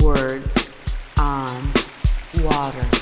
Words 0.00 0.72
on 1.18 1.72
Water. 2.42 2.93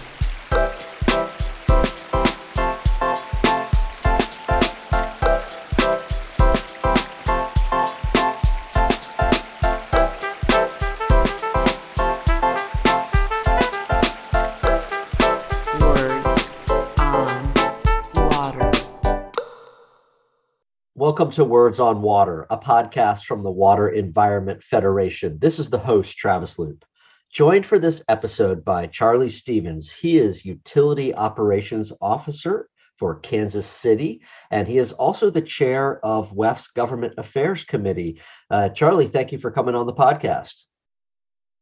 Welcome 21.13 21.33
to 21.33 21.45
Words 21.45 21.79
on 21.79 22.01
Water, 22.01 22.47
a 22.49 22.57
podcast 22.57 23.27
from 23.27 23.43
the 23.43 23.51
Water 23.51 23.91
Environment 23.91 24.63
Federation. 24.63 25.39
This 25.39 25.59
is 25.59 25.69
the 25.69 25.79
host, 25.79 26.17
Travis 26.17 26.59
Loop. 26.59 26.87
Joined 27.31 27.67
for 27.67 27.79
this 27.79 28.03
episode 28.09 28.64
by 28.64 28.86
Charlie 28.86 29.29
Stevens. 29.29 29.93
He 29.93 30.17
is 30.17 30.46
Utility 30.46 31.14
Operations 31.14 31.93
Officer 32.00 32.66
for 32.98 33.16
Kansas 33.16 33.66
City, 33.66 34.22
and 34.50 34.66
he 34.66 34.78
is 34.78 34.95
also 34.95 35.28
the 35.28 35.42
chair 35.42 36.02
of 36.02 36.33
WEF's 36.33 36.69
Government 36.69 37.12
Affairs 37.19 37.62
Committee. 37.62 38.19
Uh, 38.50 38.70
Charlie, 38.70 39.06
thank 39.06 39.33
you 39.33 39.38
for 39.38 39.50
coming 39.50 39.74
on 39.74 39.84
the 39.84 39.92
podcast. 39.92 40.64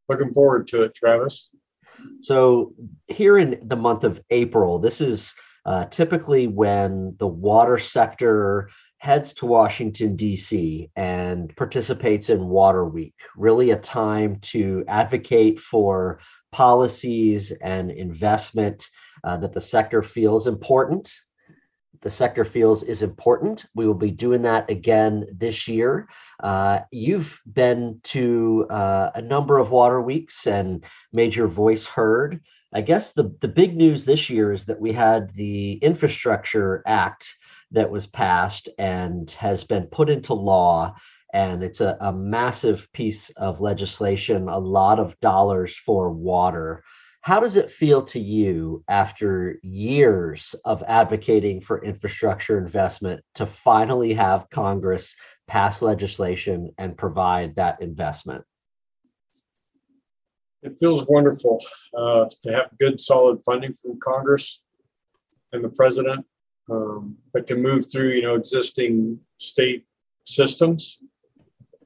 Looking 0.08 0.32
forward 0.32 0.68
to 0.68 0.84
it, 0.84 0.94
Travis. 0.94 1.50
So, 2.20 2.72
here 3.08 3.36
in 3.36 3.58
the 3.64 3.76
month 3.76 4.04
of 4.04 4.22
April, 4.30 4.78
this 4.78 5.00
is 5.00 5.34
uh, 5.66 5.86
typically 5.86 6.46
when 6.46 7.16
the 7.18 7.26
water 7.26 7.78
sector 7.78 8.70
heads 9.00 9.32
to 9.32 9.46
Washington, 9.46 10.14
D.C., 10.14 10.90
and 10.94 11.56
participates 11.56 12.28
in 12.28 12.48
Water 12.48 12.84
Week, 12.84 13.14
really 13.34 13.70
a 13.70 13.76
time 13.76 14.38
to 14.40 14.84
advocate 14.88 15.58
for 15.58 16.20
policies 16.52 17.50
and 17.62 17.90
investment 17.90 18.86
uh, 19.24 19.38
that 19.38 19.52
the 19.52 19.60
sector 19.60 20.02
feels 20.02 20.46
important. 20.46 21.10
The 22.02 22.10
sector 22.10 22.44
feels 22.44 22.82
is 22.82 23.02
important. 23.02 23.64
We 23.74 23.86
will 23.86 23.94
be 23.94 24.10
doing 24.10 24.42
that 24.42 24.70
again 24.70 25.26
this 25.34 25.66
year. 25.66 26.06
Uh, 26.42 26.80
you've 26.92 27.40
been 27.50 28.00
to 28.04 28.66
uh, 28.68 29.12
a 29.14 29.22
number 29.22 29.58
of 29.58 29.70
water 29.70 30.02
weeks 30.02 30.46
and 30.46 30.84
made 31.10 31.34
your 31.34 31.48
voice 31.48 31.86
heard. 31.86 32.40
I 32.74 32.82
guess 32.82 33.12
the, 33.12 33.34
the 33.40 33.48
big 33.48 33.76
news 33.76 34.04
this 34.04 34.28
year 34.28 34.52
is 34.52 34.66
that 34.66 34.80
we 34.80 34.92
had 34.92 35.32
the 35.34 35.72
Infrastructure 35.82 36.82
Act 36.86 37.34
that 37.72 37.90
was 37.90 38.06
passed 38.06 38.68
and 38.78 39.30
has 39.32 39.64
been 39.64 39.84
put 39.84 40.10
into 40.10 40.34
law. 40.34 40.94
And 41.32 41.62
it's 41.62 41.80
a, 41.80 41.96
a 42.00 42.12
massive 42.12 42.88
piece 42.92 43.30
of 43.30 43.60
legislation, 43.60 44.48
a 44.48 44.58
lot 44.58 44.98
of 44.98 45.18
dollars 45.20 45.76
for 45.76 46.10
water. 46.10 46.82
How 47.22 47.38
does 47.38 47.56
it 47.56 47.70
feel 47.70 48.02
to 48.06 48.18
you 48.18 48.82
after 48.88 49.58
years 49.62 50.54
of 50.64 50.82
advocating 50.88 51.60
for 51.60 51.84
infrastructure 51.84 52.58
investment 52.58 53.22
to 53.34 53.46
finally 53.46 54.14
have 54.14 54.48
Congress 54.50 55.14
pass 55.46 55.82
legislation 55.82 56.70
and 56.78 56.96
provide 56.96 57.56
that 57.56 57.82
investment? 57.82 58.44
It 60.62 60.78
feels 60.78 61.06
wonderful 61.08 61.62
uh, 61.96 62.26
to 62.42 62.52
have 62.52 62.70
good, 62.78 63.00
solid 63.00 63.40
funding 63.44 63.74
from 63.74 63.98
Congress 64.00 64.62
and 65.52 65.62
the 65.62 65.70
president 65.70 66.26
um, 66.70 67.16
that 67.34 67.46
can 67.46 67.62
move 67.62 67.90
through, 67.90 68.10
you 68.10 68.22
know, 68.22 68.34
existing 68.34 69.18
state 69.38 69.84
systems 70.24 70.98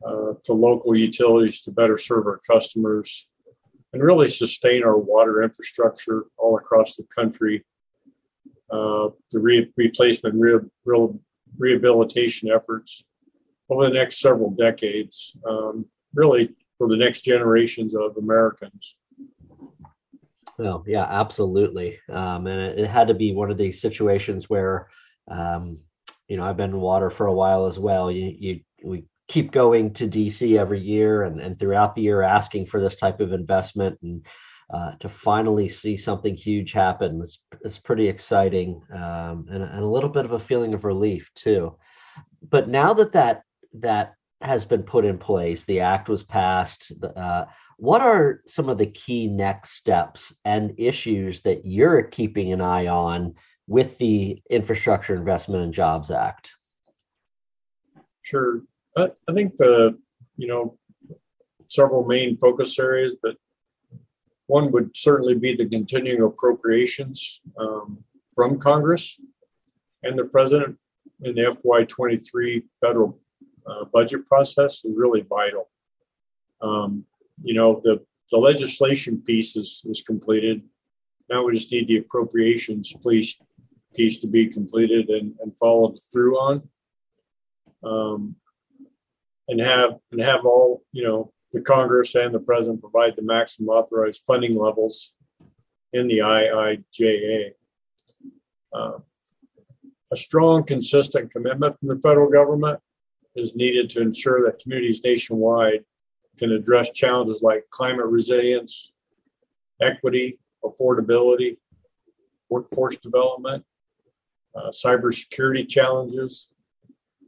uh, 0.07 0.35
to 0.45 0.53
local 0.53 0.97
utilities 0.97 1.63
to 1.63 1.71
better 1.71 1.97
serve 1.97 2.27
our 2.27 2.41
customers 2.49 3.27
and 3.93 4.03
really 4.03 4.29
sustain 4.29 4.83
our 4.83 4.99
water 4.99 5.43
infrastructure 5.43 6.25
all 6.37 6.57
across 6.57 6.97
the 6.97 7.05
country. 7.15 7.65
Uh, 8.71 9.09
the 9.31 9.39
re- 9.39 9.73
replacement, 9.77 10.35
re- 10.35 10.59
real 10.85 11.19
rehabilitation 11.57 12.51
efforts 12.51 13.05
over 13.71 13.85
the 13.85 13.95
next 13.95 14.21
several 14.21 14.51
decades, 14.51 15.37
um, 15.49 15.87
really 16.13 16.55
for 16.77 16.89
the 16.89 16.97
next 16.97 17.23
generations 17.23 17.95
of 17.95 18.17
Americans. 18.17 18.97
Well, 20.59 20.85
yeah, 20.87 21.05
absolutely. 21.05 21.99
Um, 22.09 22.47
and 22.47 22.61
it, 22.61 22.79
it, 22.81 22.87
had 22.89 23.09
to 23.09 23.15
be 23.15 23.33
one 23.35 23.51
of 23.51 23.59
these 23.59 23.81
situations 23.81 24.49
where, 24.49 24.89
um, 25.29 25.79
you 26.29 26.37
know, 26.37 26.45
I've 26.45 26.57
been 26.57 26.71
in 26.71 26.81
water 26.81 27.11
for 27.11 27.27
a 27.27 27.33
while 27.33 27.67
as 27.67 27.79
well. 27.79 28.11
You, 28.11 28.35
you, 28.39 28.61
we 28.85 29.05
keep 29.29 29.51
going 29.51 29.93
to 29.95 30.07
DC 30.07 30.59
every 30.59 30.81
year 30.81 31.23
and, 31.25 31.41
and 31.41 31.59
throughout 31.59 31.95
the 31.95 32.03
year 32.03 32.23
asking 32.23 32.67
for 32.67 32.81
this 32.81 32.97
type 32.97 33.21
of 33.21 33.33
investment 33.33 33.99
and 34.03 34.25
uh, 34.73 34.93
to 35.01 35.09
finally 35.09 35.69
see 35.69 35.97
something 35.97 36.35
huge 36.35 36.73
happen 36.73 37.21
is, 37.23 37.39
is 37.63 37.79
pretty 37.79 38.09
exciting 38.09 38.81
um, 38.95 39.47
and, 39.51 39.63
and 39.63 39.81
a 39.81 39.87
little 39.87 40.09
bit 40.09 40.25
of 40.25 40.33
a 40.33 40.39
feeling 40.39 40.73
of 40.73 40.85
relief 40.85 41.31
too. 41.35 41.77
But 42.49 42.69
now 42.69 42.95
that 42.95 43.13
that 43.13 43.43
that 43.75 44.15
has 44.41 44.65
been 44.65 44.83
put 44.83 45.05
in 45.05 45.19
place, 45.19 45.65
the 45.65 45.81
act 45.81 46.09
was 46.09 46.23
passed. 46.23 46.93
Uh, 47.17 47.45
what 47.79 48.01
are 48.01 48.41
some 48.47 48.69
of 48.69 48.79
the 48.79 48.87
key 48.87 49.27
next 49.27 49.73
steps 49.73 50.35
and 50.45 50.75
issues 50.79 51.41
that 51.43 51.65
you're 51.65 52.03
keeping 52.03 52.53
an 52.53 52.61
eye 52.61 52.87
on 52.87 53.35
with 53.67 53.99
the 53.99 54.41
Infrastructure 54.51 55.15
Investment 55.15 55.65
and 55.65 55.75
Jobs 55.75 56.11
Act? 56.11 56.53
Sure. 58.23 58.63
I, 58.97 59.09
think 59.33 59.57
the, 59.57 59.99
you 60.37 60.47
know, 60.47 60.79
several 61.69 62.05
main 62.05 62.37
focus 62.39 62.79
areas, 62.79 63.17
but 63.23 63.37
one 64.47 64.71
would 64.71 64.97
certainly 64.97 65.35
be 65.35 65.55
the 65.55 65.67
continuing 65.67 66.23
appropriations 66.23 67.41
um, 67.59 68.05
from 68.35 68.59
Congress 68.59 69.21
and 70.03 70.19
the 70.19 70.25
president 70.25 70.77
in 71.23 71.35
the 71.35 71.43
FY23 71.43 72.63
federal 72.81 73.19
uh, 73.67 73.85
budget 73.93 74.27
process 74.27 74.85
is 74.85 74.97
really 74.97 75.23
vital. 75.23 75.71
Um, 76.61 77.05
you 77.43 77.55
know, 77.55 77.81
the, 77.85 78.05
the 78.31 78.39
legislation 78.39 79.23
piece 79.23 79.57
is, 79.57 79.83
is 79.89 80.03
completed. 80.03 80.63
Now 81.29 81.45
we 81.45 81.55
just 81.55 81.73
need 81.73 81.89
the 81.89 81.99
appropriations 81.99 82.95
piece, 83.07 83.39
piece 83.95 84.19
to 84.21 84.27
be 84.27 84.47
completed 84.47 85.09
and, 85.09 85.35
and 85.41 85.59
followed 85.59 85.99
through 86.13 86.37
on. 86.37 86.69
Um, 87.83 88.37
and 89.49 89.61
have 89.61 89.99
and 90.11 90.23
have 90.23 90.47
all 90.47 90.83
you 90.93 91.05
know 91.05 91.33
the 91.53 91.61
Congress 91.61 92.15
and 92.15 92.35
the 92.35 92.41
President 92.41 92.81
provide 92.81 93.15
the 93.17 93.23
maximum 93.23 93.69
authorized 93.69 94.23
funding 94.27 94.57
levels 94.57 95.15
in 95.93 96.09
the 96.09 96.19
IIJA. 96.19 97.53
Uh, 98.73 98.99
a 100.13 100.17
strong, 100.17 100.65
consistent 100.65 101.31
commitment 101.31 101.79
from 101.79 101.89
the 101.89 102.01
federal 102.01 102.29
government 102.29 102.81
is 103.37 103.55
needed 103.55 103.89
to 103.91 104.01
ensure 104.01 104.45
that 104.45 104.59
communities 104.59 105.03
nationwide 105.05 105.85
can 106.39 106.53
address 106.53 106.91
challenges 106.91 107.43
like 107.43 107.65
climate 107.71 108.07
resilience, 108.07 108.93
equity, 109.81 110.39
affordability, 110.65 111.59
workforce 112.49 112.97
development, 112.97 113.65
uh, 114.55 114.71
cybersecurity 114.71 115.69
challenges, 115.69 116.51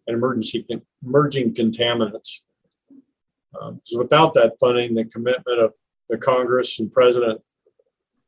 and 0.06 0.16
emergency 0.16 0.64
emerging 1.04 1.52
contaminants. 1.54 2.42
Um, 3.60 3.80
so 3.84 3.98
without 3.98 4.34
that 4.34 4.54
funding, 4.60 4.94
the 4.94 5.04
commitment 5.04 5.60
of 5.60 5.72
the 6.08 6.18
Congress 6.18 6.78
and 6.78 6.92
President 6.92 7.40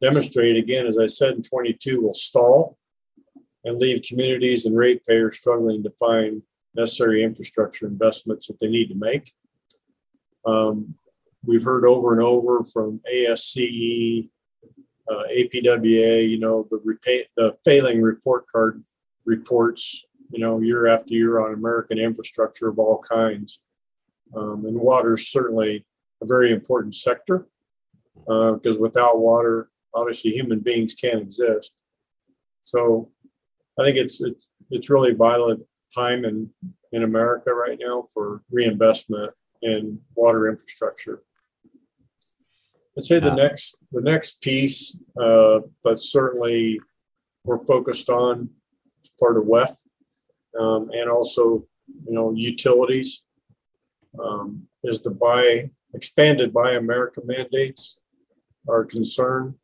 demonstrate 0.01 0.57
again, 0.57 0.87
as 0.87 0.99
I 0.99 1.07
said 1.07 1.35
in 1.35 1.43
22, 1.43 2.01
will 2.01 2.15
stall 2.15 2.79
and 3.65 3.77
leave 3.77 4.03
communities 4.03 4.67
and 4.67 4.77
ratepayers 4.77 5.39
struggling 5.39 5.83
to 5.83 5.91
find 5.99 6.43
necessary 6.75 7.23
infrastructure 7.23 7.87
investments 7.87 8.47
that 8.47 8.59
they 8.61 8.69
need 8.69 8.89
to 8.89 8.95
make. 8.95 9.33
Um, 10.49 10.95
we've 11.45 11.63
heard 11.63 11.85
over 11.85 12.13
and 12.13 12.23
over 12.23 12.65
from 12.65 13.01
ASCE, 13.13 14.29
uh, 15.11 15.23
APWA, 15.31 16.29
you 16.29 16.39
know, 16.39 16.67
the, 16.71 16.81
repay, 16.85 17.25
the 17.37 17.57
failing 17.65 18.01
report 18.03 18.47
card 18.47 18.83
reports 19.25 20.05
you 20.31 20.39
know, 20.39 20.61
year 20.61 20.87
after 20.87 21.13
year 21.15 21.41
on 21.41 21.55
American 21.55 21.99
infrastructure 21.99 22.69
of 22.69 22.79
all 22.79 22.99
kinds. 22.99 23.61
Um, 24.37 24.67
and 24.67 24.79
water 24.79 25.15
is 25.15 25.31
certainly 25.31 25.87
a 26.23 26.27
very 26.27 26.53
important 26.53 26.95
sector 26.95 27.47
because 28.15 28.77
uh, 28.77 28.81
without 28.81 29.21
water, 29.21 29.71
obviously 29.95 30.33
human 30.33 30.61
beings 30.61 30.95
can't 30.95 31.23
exist. 31.23 31.75
So 32.65 33.11
I 33.81 33.85
think 33.85 33.97
it's 33.97 34.23
it's, 34.23 34.47
it's 34.71 34.91
really 34.91 35.15
vital 35.15 35.57
time 35.95 36.27
in, 36.27 36.51
in 36.93 37.05
America 37.05 37.55
right 37.55 37.79
now 37.81 38.07
for 38.13 38.43
reinvestment 38.51 39.33
in 39.63 40.01
water 40.15 40.49
infrastructure. 40.49 41.23
I'd 42.97 43.05
say 43.05 43.21
the 43.21 43.35
next 43.35 43.79
the 43.93 44.01
next 44.01 44.41
piece, 44.41 44.99
uh, 45.21 45.61
but 45.85 46.01
certainly 46.01 46.81
we're 47.45 47.65
focused 47.65 48.11
on 48.11 48.51
as 49.05 49.11
part 49.21 49.37
of 49.37 49.45
WEF 49.45 49.71
um, 50.59 50.91
and 50.93 51.09
also 51.09 51.65
you 52.07 52.13
know 52.13 52.33
utilities 52.35 53.23
um, 54.19 54.67
is 54.83 55.01
the 55.01 55.13
buy 55.13 55.71
expanded 55.95 56.53
Buy 56.53 56.73
America 56.73 57.21
mandates 57.25 57.99
are 58.69 58.81
a 58.81 58.87
concern. 58.87 59.55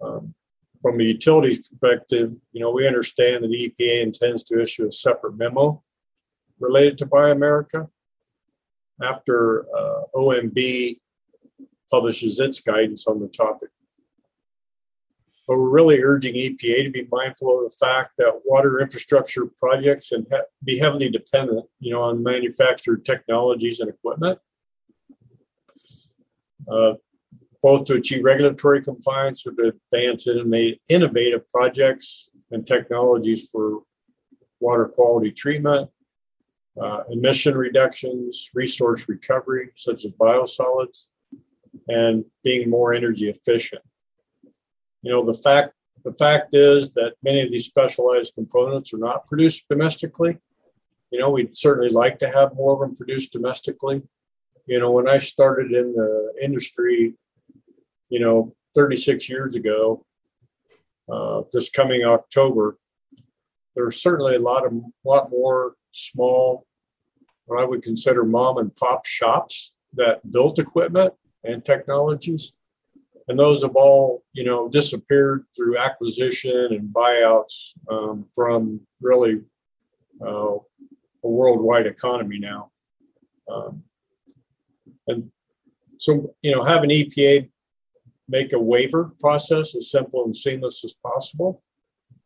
Um, 0.00 0.34
from 0.82 1.00
a 1.00 1.04
utilities 1.04 1.68
perspective, 1.68 2.34
you 2.52 2.60
know, 2.60 2.72
we 2.72 2.88
understand 2.88 3.44
that 3.44 3.48
the 3.48 3.72
EPA 3.80 4.02
intends 4.02 4.42
to 4.44 4.60
issue 4.60 4.86
a 4.86 4.92
separate 4.92 5.36
memo 5.36 5.82
related 6.58 6.98
to 6.98 7.06
Buy 7.06 7.30
America 7.30 7.88
after 9.00 9.66
uh, 9.76 10.02
OMB 10.14 10.98
publishes 11.90 12.40
its 12.40 12.60
guidance 12.60 13.06
on 13.06 13.20
the 13.20 13.28
topic. 13.28 13.68
But 15.46 15.58
we're 15.58 15.68
really 15.68 16.02
urging 16.02 16.34
EPA 16.34 16.84
to 16.84 16.90
be 16.90 17.08
mindful 17.10 17.58
of 17.58 17.70
the 17.70 17.76
fact 17.76 18.10
that 18.18 18.40
water 18.44 18.80
infrastructure 18.80 19.46
projects 19.58 20.10
can 20.10 20.26
be 20.64 20.78
heavily 20.78 21.10
dependent, 21.10 21.66
you 21.80 21.92
know, 21.92 22.02
on 22.02 22.22
manufactured 22.22 23.04
technologies 23.04 23.80
and 23.80 23.90
equipment. 23.90 24.38
Uh, 26.70 26.94
both 27.60 27.84
to 27.84 27.94
achieve 27.94 28.24
regulatory 28.24 28.82
compliance 28.82 29.46
or 29.46 29.52
to 29.52 29.72
advance 29.92 30.26
innovative 30.88 31.46
projects 31.48 32.28
and 32.50 32.66
technologies 32.66 33.50
for 33.50 33.82
water 34.60 34.86
quality 34.86 35.30
treatment, 35.30 35.88
uh, 36.80 37.02
emission 37.10 37.56
reductions, 37.56 38.50
resource 38.54 39.08
recovery, 39.08 39.70
such 39.76 40.04
as 40.04 40.12
biosolids, 40.12 41.06
and 41.88 42.24
being 42.42 42.70
more 42.70 42.94
energy 42.94 43.28
efficient. 43.28 43.82
You 45.02 45.12
know, 45.12 45.24
the 45.24 45.34
fact 45.34 45.74
the 46.04 46.12
fact 46.14 46.54
is 46.54 46.92
that 46.94 47.14
many 47.22 47.42
of 47.42 47.50
these 47.50 47.66
specialized 47.66 48.34
components 48.34 48.92
are 48.92 48.98
not 48.98 49.24
produced 49.26 49.68
domestically. 49.68 50.38
You 51.10 51.20
know, 51.20 51.30
we'd 51.30 51.56
certainly 51.56 51.90
like 51.90 52.18
to 52.18 52.28
have 52.28 52.54
more 52.54 52.74
of 52.74 52.80
them 52.80 52.96
produced 52.96 53.32
domestically. 53.32 54.02
You 54.66 54.80
know, 54.80 54.90
when 54.90 55.08
I 55.08 55.18
started 55.18 55.72
in 55.72 55.92
the 55.92 56.32
industry, 56.42 57.14
you 58.08 58.20
know, 58.20 58.54
36 58.74 59.28
years 59.28 59.54
ago, 59.54 60.04
uh, 61.12 61.42
this 61.52 61.70
coming 61.70 62.02
October, 62.04 62.78
there's 63.76 64.02
certainly 64.02 64.36
a 64.36 64.40
lot 64.40 64.66
of 64.66 64.72
lot 65.04 65.30
more 65.30 65.74
small, 65.92 66.66
what 67.46 67.60
I 67.60 67.64
would 67.64 67.82
consider 67.82 68.24
mom 68.24 68.58
and 68.58 68.74
pop 68.76 69.06
shops 69.06 69.72
that 69.94 70.20
built 70.32 70.58
equipment 70.58 71.14
and 71.44 71.64
technologies, 71.64 72.54
and 73.28 73.38
those 73.38 73.62
have 73.62 73.76
all 73.76 74.24
you 74.32 74.44
know 74.44 74.68
disappeared 74.68 75.44
through 75.54 75.78
acquisition 75.78 76.68
and 76.72 76.92
buyouts 76.92 77.72
um, 77.90 78.26
from 78.34 78.80
really 79.00 79.40
uh, 80.20 80.56
a 81.24 81.30
worldwide 81.30 81.86
economy 81.86 82.38
now. 82.38 82.70
Um, 83.52 83.84
and 85.06 85.30
so, 85.98 86.34
you 86.42 86.54
know, 86.54 86.64
have 86.64 86.82
an 86.82 86.90
EPA 86.90 87.48
make 88.28 88.52
a 88.52 88.58
waiver 88.58 89.12
process 89.20 89.74
as 89.76 89.90
simple 89.90 90.24
and 90.24 90.34
seamless 90.34 90.84
as 90.84 90.94
possible 90.94 91.62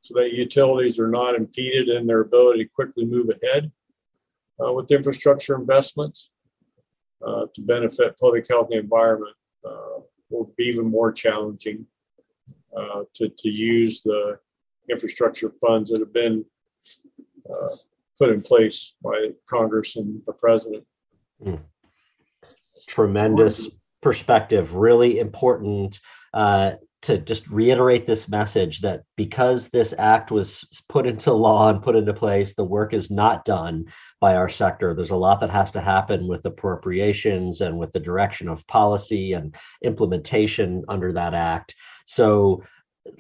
so 0.07 0.15
that 0.15 0.33
utilities 0.33 1.01
are 1.01 1.11
not 1.11 1.35
impeded 1.35 1.89
in 1.89 2.07
their 2.07 2.21
ability 2.21 2.65
to 2.65 2.71
quickly 2.71 3.05
move 3.05 3.29
ahead 3.31 3.71
uh, 4.65 4.73
with 4.73 4.91
infrastructure 4.91 5.57
investments 5.57 6.31
uh, 7.27 7.47
to 7.53 7.61
benefit 7.63 8.19
public 8.19 8.47
health 8.49 8.69
and 8.71 8.81
environment 8.81 9.35
uh, 9.67 10.01
will 10.31 10.53
be 10.57 10.65
even 10.65 10.87
more 10.87 11.11
challenging 11.11 11.85
uh, 12.77 13.03
to, 13.15 13.29
to 13.37 13.49
use 13.49 14.03
the 14.03 14.39
infrastructure 14.91 15.53
funds 15.61 15.91
that 15.91 16.01
have 16.01 16.13
been 16.13 16.45
uh, 17.51 17.69
put 18.19 18.31
in 18.31 18.41
place 18.41 18.95
by 19.03 19.31
Congress 19.49 19.97
and 19.97 20.23
the 20.27 20.33
president. 20.33 20.85
Mm. 21.45 21.61
Tremendous 22.89 23.69
perspective, 24.03 24.75
really 24.75 25.19
important 25.19 25.99
uh, 26.33 26.73
to 27.03 27.19
just 27.19 27.47
reiterate 27.49 28.07
this 28.07 28.29
message 28.29 28.81
that 28.81 29.03
because 29.17 29.69
this 29.69 29.95
act 29.99 30.31
was 30.31 30.65
put 30.89 31.07
into 31.07 31.33
law 31.33 31.69
and 31.69 31.83
put 31.83 31.97
into 31.97 32.13
place, 32.13 32.55
the 32.55 32.65
work 32.65 32.95
is 32.95 33.11
not 33.11 33.45
done 33.45 33.85
by 34.21 34.35
our 34.35 34.49
sector. 34.49 34.95
There's 34.95 35.11
a 35.11 35.17
lot 35.17 35.41
that 35.41 35.51
has 35.51 35.71
to 35.73 35.81
happen 35.81 36.27
with 36.27 36.45
appropriations 36.45 37.61
and 37.61 37.79
with 37.79 37.93
the 37.93 38.01
direction 38.01 38.49
of 38.49 38.67
policy 38.67 39.35
and 39.35 39.55
implementation 39.85 40.85
under 40.89 41.13
that 41.13 41.35
act. 41.35 41.75
So 42.07 42.63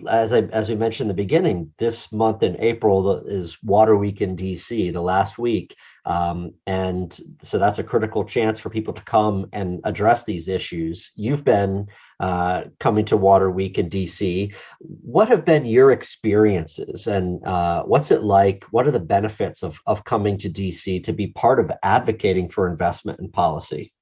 as 0.08 0.32
I 0.32 0.40
as 0.52 0.69
we 0.69 0.75
mentioned 0.75 1.11
in 1.11 1.17
the 1.17 1.23
beginning, 1.23 1.73
this 1.78 2.11
month 2.12 2.43
in 2.43 2.61
April 2.61 3.25
is 3.26 3.58
Water 3.62 3.96
Week 3.96 4.20
in 4.20 4.37
DC, 4.37 4.93
the 4.93 5.00
last 5.00 5.38
week, 5.38 5.76
um, 6.06 6.55
and 6.67 7.19
so 7.43 7.58
that's 7.58 7.79
a 7.79 7.85
critical 7.85 8.25
chance 8.25 8.58
for 8.58 8.70
people 8.70 8.94
to 8.94 9.03
come 9.03 9.47
and 9.53 9.81
address 9.85 10.25
these 10.25 10.49
issues. 10.49 11.11
You've 11.14 11.44
been 11.44 11.88
uh, 12.20 12.64
coming 12.81 13.05
to 13.06 13.17
Water 13.17 13.50
Week 13.50 13.79
in 13.79 13.91
DC. 13.91 14.55
What 14.81 15.29
have 15.29 15.44
been 15.44 15.67
your 15.67 15.93
experiences, 15.93 17.06
and 17.06 17.44
uh, 17.44 17.82
what's 17.82 18.11
it 18.11 18.23
like? 18.23 18.64
What 18.70 18.87
are 18.87 18.93
the 18.93 19.00
benefits 19.00 19.62
of 19.62 19.79
of 19.87 20.05
coming 20.05 20.38
to 20.38 20.49
DC 20.49 21.05
to 21.05 21.12
be 21.12 21.26
part 21.29 21.61
of 21.61 21.70
advocating 21.82 22.49
for 22.49 22.70
investment 22.70 23.19
and 23.20 23.32
policy? 23.32 23.93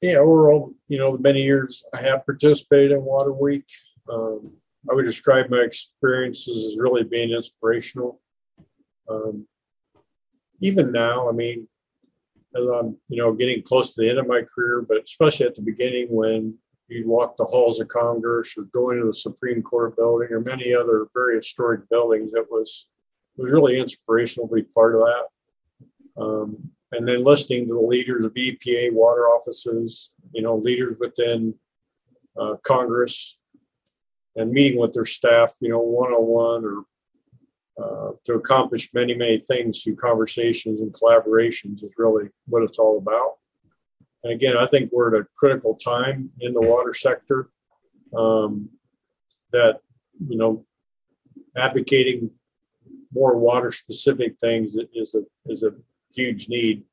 yeah, 0.00 0.16
overall, 0.16 0.72
you 0.88 0.98
know, 0.98 1.16
the 1.16 1.22
many 1.22 1.42
years 1.42 1.84
I 1.94 2.02
have 2.02 2.24
participated 2.24 2.92
in 2.92 3.04
Water 3.04 3.32
Week, 3.32 3.66
um, 4.10 4.52
I 4.90 4.94
would 4.94 5.04
describe 5.04 5.50
my 5.50 5.58
experiences 5.58 6.72
as 6.72 6.78
really 6.80 7.04
being 7.04 7.32
inspirational. 7.32 8.20
Um, 9.10 9.46
even 10.60 10.92
now, 10.92 11.28
I 11.28 11.32
mean, 11.32 11.66
as 12.54 12.66
I'm, 12.66 12.96
you 13.08 13.16
know, 13.16 13.32
getting 13.32 13.62
close 13.62 13.94
to 13.94 14.02
the 14.02 14.08
end 14.08 14.18
of 14.18 14.26
my 14.26 14.42
career, 14.42 14.84
but 14.86 15.04
especially 15.04 15.46
at 15.46 15.54
the 15.54 15.62
beginning 15.62 16.08
when 16.10 16.54
you 16.88 17.06
walk 17.06 17.36
the 17.36 17.44
halls 17.44 17.80
of 17.80 17.88
Congress 17.88 18.54
or 18.58 18.64
go 18.64 18.90
into 18.90 19.06
the 19.06 19.12
Supreme 19.12 19.62
Court 19.62 19.96
building 19.96 20.28
or 20.30 20.40
many 20.40 20.74
other 20.74 21.06
very 21.14 21.36
historic 21.36 21.88
buildings, 21.88 22.34
it 22.34 22.46
was 22.50 22.88
it 23.38 23.42
was 23.42 23.52
really 23.52 23.78
inspirational 23.78 24.48
to 24.48 24.56
be 24.56 24.62
part 24.62 24.96
of 24.96 25.02
that. 25.02 26.22
Um, 26.22 26.70
and 26.92 27.06
then 27.06 27.22
listening 27.22 27.68
to 27.68 27.74
the 27.74 27.80
leaders 27.80 28.24
of 28.24 28.34
EPA 28.34 28.92
water 28.92 29.22
offices, 29.22 30.12
you 30.32 30.42
know, 30.42 30.56
leaders 30.56 30.96
within 30.98 31.54
uh, 32.36 32.56
Congress, 32.64 33.38
and 34.36 34.50
meeting 34.50 34.78
with 34.78 34.92
their 34.92 35.04
staff, 35.04 35.54
you 35.60 35.68
know, 35.68 35.78
one 35.78 36.12
on 36.12 36.26
one 36.26 36.64
or 36.64 36.84
uh, 37.82 38.10
to 38.24 38.34
accomplish 38.34 38.92
many, 38.92 39.14
many 39.14 39.38
things 39.38 39.82
through 39.82 39.96
conversations 39.96 40.80
and 40.80 40.92
collaborations 40.92 41.82
is 41.82 41.94
really 41.98 42.28
what 42.46 42.62
it's 42.62 42.78
all 42.78 42.98
about. 42.98 43.36
And 44.22 44.32
again, 44.32 44.56
I 44.56 44.66
think 44.66 44.90
we're 44.92 45.14
at 45.14 45.20
a 45.22 45.26
critical 45.36 45.74
time 45.74 46.30
in 46.40 46.52
the 46.52 46.60
water 46.60 46.92
sector 46.92 47.50
um, 48.16 48.68
that, 49.52 49.80
you 50.28 50.36
know, 50.36 50.66
advocating 51.56 52.30
more 53.12 53.36
water 53.36 53.70
specific 53.70 54.36
things 54.40 54.76
is 54.94 55.14
a, 55.14 55.22
is 55.46 55.62
a 55.62 55.72
huge 56.14 56.48
need. 56.48 56.84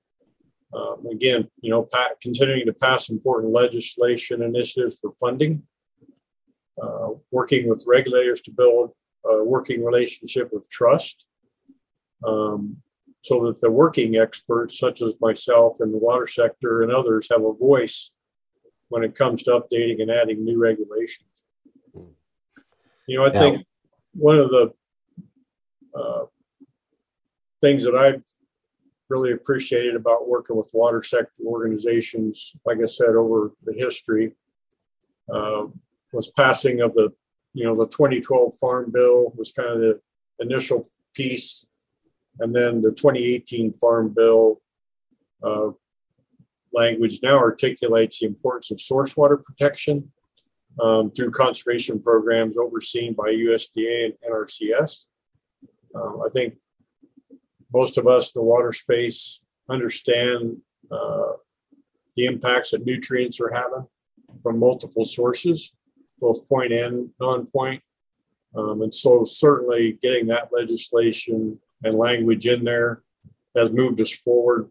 Um, 0.73 1.05
again, 1.12 1.50
you 1.62 1.71
know, 1.71 1.88
continuing 2.21 2.65
to 2.65 2.73
pass 2.73 3.09
important 3.09 3.53
legislation 3.53 4.41
initiatives 4.41 5.00
for 5.00 5.12
funding, 5.19 5.63
uh, 6.81 7.09
working 7.31 7.67
with 7.67 7.83
regulators 7.88 8.41
to 8.41 8.51
build 8.51 8.91
a 9.25 9.43
working 9.43 9.83
relationship 9.83 10.51
of 10.53 10.67
trust, 10.69 11.25
um, 12.24 12.77
so 13.21 13.45
that 13.45 13.59
the 13.59 13.69
working 13.69 14.15
experts, 14.15 14.79
such 14.79 15.01
as 15.01 15.15
myself 15.19 15.77
in 15.81 15.91
the 15.91 15.97
water 15.97 16.25
sector 16.25 16.81
and 16.81 16.91
others, 16.91 17.27
have 17.29 17.43
a 17.43 17.53
voice 17.53 18.12
when 18.89 19.03
it 19.03 19.15
comes 19.15 19.43
to 19.43 19.51
updating 19.51 20.01
and 20.01 20.12
adding 20.12 20.43
new 20.43 20.59
regulations. 20.59 21.43
You 23.07 23.19
know, 23.19 23.25
I 23.25 23.33
yeah. 23.33 23.39
think 23.39 23.67
one 24.13 24.38
of 24.38 24.50
the 24.50 24.74
uh, 25.95 26.25
things 27.62 27.83
that 27.83 27.95
I've 27.95 28.24
really 29.09 29.31
appreciated 29.31 29.95
about 29.95 30.27
working 30.27 30.55
with 30.55 30.69
water 30.74 31.01
sector 31.01 31.43
organizations, 31.45 32.53
like 32.65 32.79
I 32.81 32.86
said, 32.86 33.15
over 33.15 33.53
the 33.63 33.74
history, 33.74 34.33
uh, 35.33 35.67
was 36.13 36.31
passing 36.31 36.81
of 36.81 36.93
the, 36.93 37.13
you 37.57 37.63
know, 37.63 37.75
the 37.75 37.87
2012 37.87 38.55
Farm 38.59 38.91
Bill 38.91 39.33
was 39.35 39.51
kind 39.51 39.69
of 39.69 39.79
the 39.79 39.99
initial 40.39 40.87
piece, 41.15 41.65
and 42.39 42.55
then 42.55 42.81
the 42.81 42.91
2018 42.91 43.73
Farm 43.81 44.13
Bill 44.15 44.61
uh, 45.41 45.71
language 46.71 47.19
now 47.23 47.39
articulates 47.39 48.19
the 48.19 48.27
importance 48.27 48.69
of 48.69 48.79
source 48.79 49.17
water 49.17 49.37
protection 49.37 50.11
um, 50.79 51.09
through 51.09 51.31
conservation 51.31 51.99
programs 51.99 52.59
overseen 52.59 53.15
by 53.15 53.29
USDA 53.29 54.05
and 54.05 54.13
NRCS. 54.29 55.05
Um, 55.95 56.21
I 56.23 56.29
think 56.31 56.57
most 57.73 57.97
of 57.97 58.05
us 58.05 58.35
in 58.35 58.39
the 58.39 58.45
water 58.45 58.71
space 58.71 59.43
understand 59.67 60.57
uh, 60.91 61.33
the 62.15 62.25
impacts 62.25 62.69
that 62.69 62.85
nutrients 62.85 63.41
are 63.41 63.51
having 63.51 63.87
from 64.43 64.59
multiple 64.59 65.05
sources, 65.05 65.73
both 66.19 66.47
point 66.47 66.74
and 66.74 67.09
non-point. 67.19 67.81
Um, 68.55 68.81
and 68.81 68.93
so 68.93 69.24
certainly 69.24 70.00
getting 70.01 70.27
that 70.27 70.50
legislation 70.51 71.59
and 71.83 71.95
language 71.95 72.45
in 72.45 72.63
there 72.63 73.03
has 73.55 73.71
moved 73.71 74.01
us 74.01 74.12
forward 74.12 74.69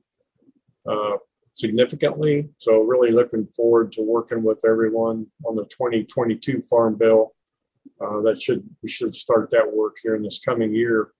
uh, 0.87 1.17
significantly. 1.55 2.49
So 2.59 2.83
really 2.83 3.11
looking 3.11 3.47
forward 3.47 3.93
to 3.93 4.03
working 4.03 4.43
with 4.43 4.65
everyone 4.67 5.26
on 5.45 5.57
the 5.57 5.65
2022 5.65 6.62
Farm 6.62 6.97
Bill. 6.97 7.33
Uh, 8.00 8.21
that 8.23 8.41
should 8.41 8.62
we 8.83 8.88
should 8.88 9.15
start 9.15 9.50
that 9.50 9.73
work 9.73 9.97
here 10.03 10.17
in 10.17 10.23
this 10.23 10.41
coming 10.45 10.75
year. 10.75 11.12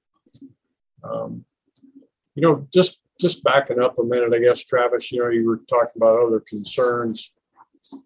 Um, 1.03 1.45
you 2.35 2.43
know, 2.43 2.67
just 2.73 3.01
just 3.21 3.43
backing 3.43 3.83
up 3.83 3.99
a 3.99 4.05
minute, 4.05 4.35
I 4.35 4.41
guess, 4.41 4.65
Travis. 4.65 5.11
You 5.11 5.23
know, 5.23 5.31
you 5.31 5.47
were 5.47 5.61
talking 5.69 5.95
about 5.97 6.21
other 6.21 6.41
concerns. 6.41 7.33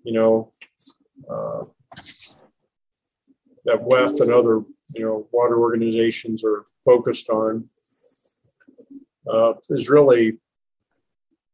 You 0.05 0.12
know, 0.12 0.50
uh, 1.29 1.65
that 3.64 3.83
WEF 3.83 4.21
and 4.21 4.31
other 4.31 4.62
you 4.95 5.05
know 5.05 5.26
water 5.33 5.59
organizations 5.61 6.45
are 6.45 6.67
focused 6.85 7.31
on 7.31 7.69
uh, 9.29 9.55
is 9.69 9.88
really 9.88 10.38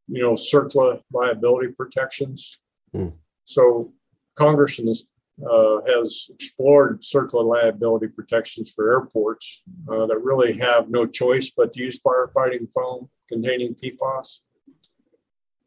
you 0.09 0.23
know 0.23 0.33
CERCLA 0.33 1.03
liability 1.13 1.73
protections. 1.73 2.59
Hmm. 2.93 3.09
So 3.45 3.93
Congress 4.37 4.79
in 4.79 4.87
this, 4.87 5.07
uh, 5.45 5.81
has 5.87 6.31
explored 6.33 7.03
CERCLA 7.03 7.45
liability 7.45 8.09
protections 8.09 8.73
for 8.75 8.93
airports 8.93 9.63
uh, 9.91 10.07
that 10.07 10.19
really 10.19 10.57
have 10.59 10.89
no 10.89 11.07
choice 11.07 11.51
but 11.55 11.73
to 11.73 11.83
use 11.83 12.01
firefighting 12.01 12.73
foam 12.73 13.09
containing 13.29 13.75
PFAS. 13.75 14.41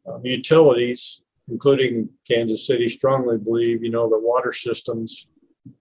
Um, 0.06 0.22
utilities, 0.24 1.22
including 1.48 2.08
Kansas 2.28 2.66
City, 2.66 2.88
strongly 2.88 3.38
believe 3.38 3.84
you 3.84 3.90
know 3.90 4.08
the 4.08 4.18
water 4.18 4.52
systems, 4.52 5.28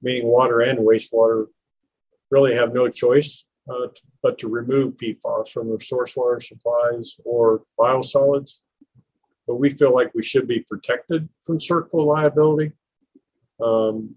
meaning 0.02 0.28
water 0.28 0.62
and 0.62 0.80
wastewater, 0.80 1.48
really 2.32 2.56
have 2.56 2.74
no 2.74 2.88
choice 2.90 3.46
uh, 3.70 3.88
but 4.22 4.38
to 4.40 4.48
remove 4.48 4.98
PFAS 4.98 5.50
from 5.50 5.70
their 5.70 5.80
source 5.80 6.16
water 6.16 6.40
supplies 6.40 7.18
or 7.24 7.64
biosolids. 7.78 8.60
But 9.48 9.56
we 9.56 9.70
feel 9.70 9.94
like 9.94 10.12
we 10.14 10.24
should 10.24 10.48
be 10.48 10.60
protected 10.60 11.28
from 11.42 11.58
CERCLA 11.58 12.06
liability 12.06 12.72
um, 13.64 14.16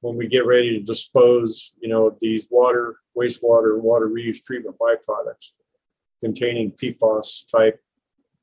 when 0.00 0.16
we 0.16 0.26
get 0.26 0.46
ready 0.46 0.78
to 0.78 0.84
dispose, 0.84 1.74
you 1.80 1.88
know, 1.88 2.06
of 2.06 2.18
these 2.20 2.46
water, 2.50 2.96
wastewater, 3.16 3.74
and 3.74 3.82
water 3.82 4.08
reuse 4.08 4.42
treatment 4.44 4.76
byproducts 4.78 5.52
containing 6.20 6.72
PFAS 6.72 7.48
type 7.50 7.80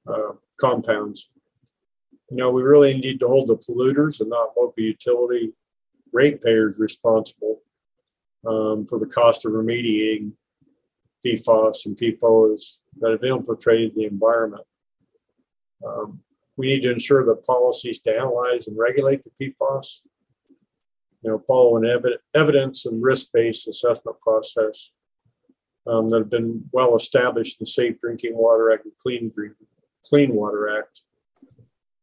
uh, 0.08 0.34
compounds. 0.60 1.30
You 2.30 2.38
know, 2.38 2.52
we 2.52 2.64
really 2.64 2.98
need 2.98 3.20
to 3.20 3.28
hold 3.28 3.50
the 3.50 3.58
polluters 3.58 4.22
and 4.22 4.30
not 4.30 4.54
local 4.58 4.84
utility 4.84 5.54
ratepayers 6.14 6.80
responsible 6.80 7.62
um, 8.48 8.86
for 8.88 9.00
the 9.00 9.08
cost 9.08 9.46
of 9.46 9.54
remediating 9.54 10.32
PFAS 11.26 11.86
and 11.86 11.98
PFOAs 11.98 12.80
that 13.00 13.12
have 13.12 13.24
infiltrated 13.24 13.96
the 13.96 14.06
environment. 14.06 14.64
Um, 15.86 16.20
we 16.58 16.68
need 16.68 16.82
to 16.82 16.92
ensure 16.92 17.26
that 17.26 17.46
policies 17.46 18.00
to 18.02 18.16
analyze 18.16 18.68
and 18.68 18.78
regulate 18.78 19.24
the 19.24 19.32
PFAS, 19.32 20.02
you 21.22 21.32
know, 21.32 21.42
follow 21.48 21.78
an 21.78 21.86
ev- 21.86 22.20
evidence 22.36 22.86
and 22.86 23.02
risk-based 23.02 23.68
assessment 23.68 24.20
process 24.22 24.92
um, 25.88 26.10
that 26.10 26.20
have 26.20 26.30
been 26.30 26.64
well 26.72 26.96
established 26.96 27.60
in 27.60 27.66
Safe 27.66 28.00
Drinking 28.00 28.36
Water 28.36 28.72
Act 28.72 28.86
and 28.86 28.94
Clean 28.98 29.32
Clean 30.06 30.34
Water 30.34 30.78
Act, 30.78 31.02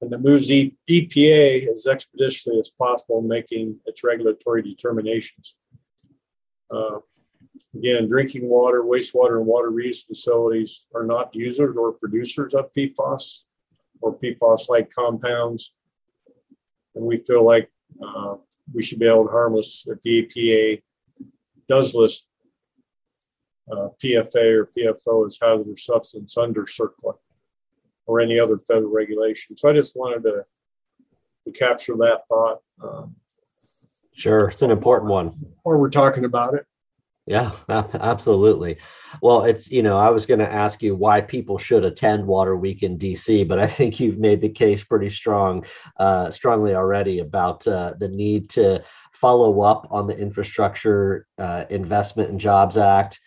and 0.00 0.10
that 0.10 0.22
moves 0.22 0.48
EPA 0.48 1.68
as 1.68 1.86
expeditiously 1.86 2.58
as 2.58 2.70
possible 2.70 3.18
in 3.20 3.28
making 3.28 3.78
its 3.86 4.02
regulatory 4.02 4.62
determinations. 4.62 5.56
Uh, 6.70 7.00
again, 7.74 8.08
drinking 8.08 8.48
water, 8.48 8.82
wastewater, 8.82 9.36
and 9.36 9.46
water 9.46 9.70
reuse 9.70 10.06
facilities 10.06 10.86
are 10.94 11.04
not 11.04 11.34
users 11.34 11.76
or 11.76 11.92
producers 11.92 12.54
of 12.54 12.72
PFAS 12.72 13.42
or 14.00 14.16
PFAS-like 14.18 14.90
compounds, 14.90 15.74
and 16.94 17.04
we 17.04 17.18
feel 17.18 17.44
like 17.44 17.70
uh, 18.02 18.36
we 18.72 18.82
should 18.82 18.98
be 18.98 19.06
able 19.06 19.26
to 19.26 19.30
harmless 19.30 19.86
if 19.86 20.00
the 20.00 20.22
EPA 20.22 20.82
does 21.68 21.94
list 21.94 22.26
uh, 23.70 23.88
PFA 24.02 24.52
or 24.52 24.70
PFO 24.76 25.26
as 25.26 25.38
hazardous 25.40 25.84
substance 25.84 26.36
under 26.38 26.62
CERCLA 26.62 27.14
or 28.06 28.20
any 28.20 28.38
other 28.38 28.58
federal 28.58 28.90
regulation. 28.92 29.56
So 29.56 29.68
I 29.68 29.72
just 29.72 29.96
wanted 29.96 30.22
to, 30.24 30.44
to 31.46 31.52
capture 31.52 31.96
that 31.96 32.22
thought. 32.28 32.58
Um, 32.82 33.16
Sure, 34.12 34.48
it's 34.48 34.60
an 34.60 34.70
important 34.70 35.10
one. 35.10 35.32
or 35.64 35.78
we're 35.78 35.88
talking 35.88 36.26
about 36.26 36.52
it. 36.52 36.66
Yeah, 37.26 37.52
absolutely. 37.68 38.78
Well, 39.22 39.44
it's, 39.44 39.70
you 39.70 39.82
know, 39.82 39.96
I 39.96 40.10
was 40.10 40.26
going 40.26 40.40
to 40.40 40.52
ask 40.52 40.82
you 40.82 40.94
why 40.96 41.20
people 41.20 41.58
should 41.58 41.84
attend 41.84 42.26
Water 42.26 42.56
Week 42.56 42.82
in 42.82 42.98
DC, 42.98 43.46
but 43.46 43.58
I 43.58 43.66
think 43.66 44.00
you've 44.00 44.18
made 44.18 44.40
the 44.40 44.48
case 44.48 44.82
pretty 44.82 45.10
strong, 45.10 45.64
uh, 45.98 46.30
strongly 46.30 46.74
already 46.74 47.20
about 47.20 47.66
uh, 47.66 47.94
the 47.98 48.08
need 48.08 48.50
to 48.50 48.82
follow 49.12 49.60
up 49.60 49.86
on 49.90 50.06
the 50.06 50.18
Infrastructure 50.18 51.26
uh, 51.38 51.64
Investment 51.70 52.30
and 52.30 52.40
Jobs 52.40 52.76
Act, 52.76 53.20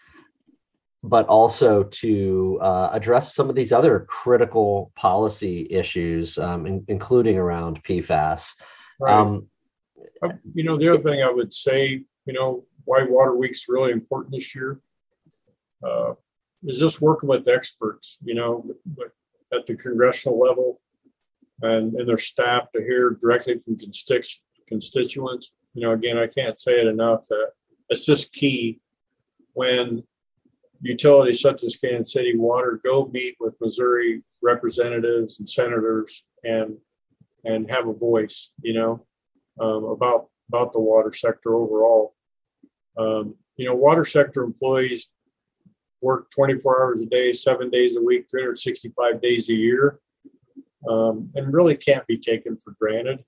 but 1.03 1.27
also 1.27 1.83
to 1.83 2.57
uh, 2.61 2.89
address 2.93 3.35
some 3.35 3.49
of 3.49 3.55
these 3.55 3.73
other 3.73 3.99
critical 4.07 4.91
policy 4.95 5.67
issues, 5.69 6.37
um, 6.37 6.65
in- 6.65 6.85
including 6.87 7.37
around 7.37 7.83
PFAS. 7.83 8.53
Right. 8.99 9.13
Um, 9.13 9.49
Uh, 10.21 10.33
You 10.53 10.63
know, 10.63 10.77
the 10.77 10.89
other 10.89 11.01
thing 11.01 11.21
I 11.21 11.29
would 11.29 11.53
say, 11.53 12.03
you 12.25 12.33
know, 12.33 12.65
why 12.85 13.03
Water 13.03 13.35
Week's 13.35 13.67
really 13.67 13.91
important 13.91 14.33
this 14.33 14.55
year 14.55 14.79
uh, 15.83 16.13
is 16.63 16.79
just 16.79 17.01
working 17.01 17.29
with 17.29 17.47
experts, 17.47 18.17
you 18.23 18.33
know, 18.33 18.65
at 19.51 19.65
the 19.65 19.75
congressional 19.75 20.39
level 20.39 20.79
and, 21.61 21.93
and 21.93 22.07
their 22.07 22.17
staff 22.17 22.71
to 22.71 22.81
hear 22.81 23.11
directly 23.21 23.59
from 23.59 23.75
constitu- 23.75 24.41
constituents. 24.67 25.53
You 25.73 25.81
know, 25.83 25.91
again, 25.91 26.17
I 26.17 26.27
can't 26.27 26.57
say 26.57 26.79
it 26.79 26.87
enough 26.87 27.27
that 27.29 27.51
it's 27.89 28.05
just 28.05 28.33
key 28.33 28.79
when 29.53 30.03
utilities 30.83 31.39
such 31.39 31.63
as 31.63 31.77
Kansas 31.77 32.13
City 32.13 32.37
Water 32.37 32.79
go 32.83 33.09
meet 33.13 33.35
with 33.39 33.55
Missouri 33.61 34.21
representatives 34.41 35.39
and 35.39 35.49
senators 35.49 36.23
and 36.43 36.77
and 37.45 37.69
have 37.69 37.87
a 37.87 37.93
voice, 37.93 38.51
you 38.61 38.73
know, 38.73 39.05
um, 39.59 39.85
about 39.85 40.27
about 40.49 40.73
the 40.73 40.79
water 40.79 41.11
sector 41.11 41.55
overall. 41.55 42.13
Um, 42.97 43.35
you 43.57 43.65
know, 43.65 43.75
water 43.75 44.05
sector 44.05 44.43
employees 44.43 45.09
work 46.01 46.29
24 46.31 46.83
hours 46.83 47.01
a 47.01 47.05
day, 47.05 47.31
seven 47.31 47.69
days 47.69 47.95
a 47.95 48.01
week, 48.01 48.25
365 48.29 49.21
days 49.21 49.49
a 49.49 49.53
year, 49.53 49.99
um, 50.89 51.31
and 51.35 51.53
really 51.53 51.75
can't 51.75 52.05
be 52.07 52.17
taken 52.17 52.57
for 52.57 52.75
granted. 52.79 53.23